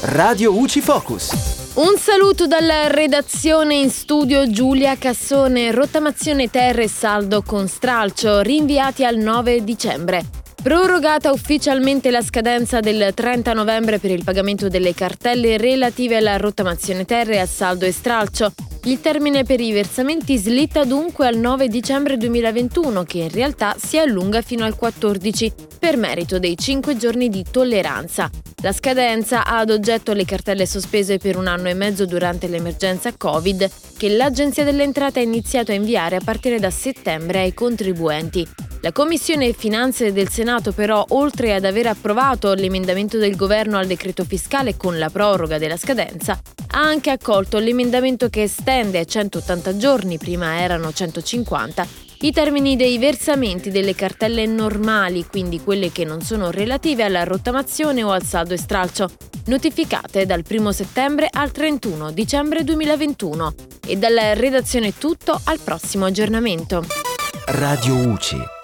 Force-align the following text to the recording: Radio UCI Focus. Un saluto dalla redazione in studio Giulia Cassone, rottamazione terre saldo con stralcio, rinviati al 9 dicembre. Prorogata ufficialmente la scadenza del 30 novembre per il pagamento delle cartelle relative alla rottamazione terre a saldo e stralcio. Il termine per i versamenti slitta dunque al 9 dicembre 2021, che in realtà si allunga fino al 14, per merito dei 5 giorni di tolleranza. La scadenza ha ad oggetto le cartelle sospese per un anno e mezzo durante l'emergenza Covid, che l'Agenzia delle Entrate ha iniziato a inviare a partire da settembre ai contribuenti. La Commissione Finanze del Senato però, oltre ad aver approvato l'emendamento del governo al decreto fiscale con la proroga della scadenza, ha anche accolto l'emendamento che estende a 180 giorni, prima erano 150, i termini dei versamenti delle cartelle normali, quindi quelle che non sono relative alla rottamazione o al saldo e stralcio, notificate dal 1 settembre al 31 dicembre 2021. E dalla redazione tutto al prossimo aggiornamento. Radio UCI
Radio 0.00 0.56
UCI 0.56 0.80
Focus. 0.80 1.72
Un 1.74 1.96
saluto 1.98 2.46
dalla 2.46 2.86
redazione 2.86 3.74
in 3.74 3.90
studio 3.90 4.48
Giulia 4.48 4.96
Cassone, 4.96 5.72
rottamazione 5.72 6.48
terre 6.48 6.86
saldo 6.86 7.42
con 7.42 7.66
stralcio, 7.66 8.40
rinviati 8.40 9.04
al 9.04 9.16
9 9.16 9.64
dicembre. 9.64 10.24
Prorogata 10.62 11.32
ufficialmente 11.32 12.12
la 12.12 12.22
scadenza 12.22 12.78
del 12.78 13.10
30 13.12 13.52
novembre 13.54 13.98
per 13.98 14.12
il 14.12 14.22
pagamento 14.22 14.68
delle 14.68 14.94
cartelle 14.94 15.56
relative 15.56 16.18
alla 16.18 16.36
rottamazione 16.36 17.04
terre 17.04 17.40
a 17.40 17.46
saldo 17.46 17.84
e 17.84 17.90
stralcio. 17.90 18.52
Il 18.88 19.02
termine 19.02 19.44
per 19.44 19.60
i 19.60 19.70
versamenti 19.70 20.38
slitta 20.38 20.84
dunque 20.84 21.26
al 21.26 21.36
9 21.36 21.68
dicembre 21.68 22.16
2021, 22.16 23.02
che 23.02 23.18
in 23.18 23.28
realtà 23.28 23.76
si 23.78 23.98
allunga 23.98 24.40
fino 24.40 24.64
al 24.64 24.76
14, 24.76 25.52
per 25.78 25.98
merito 25.98 26.38
dei 26.38 26.56
5 26.56 26.96
giorni 26.96 27.28
di 27.28 27.44
tolleranza. 27.50 28.30
La 28.62 28.72
scadenza 28.72 29.44
ha 29.44 29.58
ad 29.58 29.68
oggetto 29.68 30.14
le 30.14 30.24
cartelle 30.24 30.64
sospese 30.64 31.18
per 31.18 31.36
un 31.36 31.48
anno 31.48 31.68
e 31.68 31.74
mezzo 31.74 32.06
durante 32.06 32.48
l'emergenza 32.48 33.14
Covid, 33.14 33.70
che 33.98 34.08
l'Agenzia 34.08 34.64
delle 34.64 34.84
Entrate 34.84 35.20
ha 35.20 35.22
iniziato 35.22 35.70
a 35.70 35.74
inviare 35.74 36.16
a 36.16 36.22
partire 36.24 36.58
da 36.58 36.70
settembre 36.70 37.40
ai 37.40 37.52
contribuenti. 37.52 38.67
La 38.80 38.92
Commissione 38.92 39.52
Finanze 39.54 40.12
del 40.12 40.28
Senato 40.28 40.72
però, 40.72 41.04
oltre 41.08 41.52
ad 41.52 41.64
aver 41.64 41.88
approvato 41.88 42.54
l'emendamento 42.54 43.18
del 43.18 43.34
governo 43.34 43.76
al 43.76 43.88
decreto 43.88 44.24
fiscale 44.24 44.76
con 44.76 44.98
la 44.98 45.10
proroga 45.10 45.58
della 45.58 45.76
scadenza, 45.76 46.40
ha 46.70 46.80
anche 46.80 47.10
accolto 47.10 47.58
l'emendamento 47.58 48.28
che 48.28 48.42
estende 48.42 49.00
a 49.00 49.04
180 49.04 49.76
giorni, 49.76 50.16
prima 50.16 50.60
erano 50.60 50.92
150, 50.92 51.86
i 52.20 52.30
termini 52.30 52.76
dei 52.76 52.98
versamenti 52.98 53.70
delle 53.70 53.96
cartelle 53.96 54.46
normali, 54.46 55.26
quindi 55.26 55.60
quelle 55.60 55.90
che 55.90 56.04
non 56.04 56.20
sono 56.20 56.52
relative 56.52 57.02
alla 57.02 57.24
rottamazione 57.24 58.04
o 58.04 58.12
al 58.12 58.22
saldo 58.22 58.54
e 58.54 58.58
stralcio, 58.58 59.10
notificate 59.46 60.24
dal 60.24 60.44
1 60.48 60.72
settembre 60.72 61.28
al 61.28 61.50
31 61.50 62.12
dicembre 62.12 62.62
2021. 62.62 63.54
E 63.86 63.96
dalla 63.96 64.34
redazione 64.34 64.96
tutto 64.96 65.40
al 65.44 65.58
prossimo 65.58 66.04
aggiornamento. 66.04 66.84
Radio 67.46 67.94
UCI 67.94 68.56